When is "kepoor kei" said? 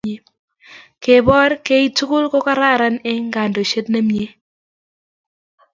1.03-1.85